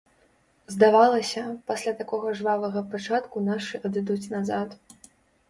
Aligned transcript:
Здавалася, 0.75 1.43
пасля 1.71 1.93
такога 1.99 2.33
жвавага 2.41 2.83
пачатку 2.95 3.45
нашы 3.51 3.83
адыдуць 3.91 4.25
назад. 4.35 4.69